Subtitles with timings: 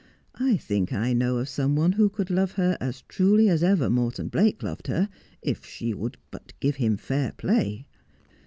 [0.49, 3.87] 'I think I know of some one who could love her as truly as ever
[3.87, 5.09] Morton Blake loved her,
[5.43, 7.85] if she would but give him fair play.'